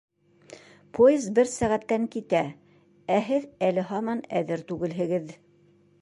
Поезд 0.97 1.31
бер 1.39 1.51
сәғәттән 1.51 2.09
китә, 2.15 2.41
ә 3.19 3.21
һеҙ 3.29 3.47
әле 3.69 3.87
һаман 3.93 4.25
әҙер 4.41 4.65
түгелһегеҙ. 4.73 5.33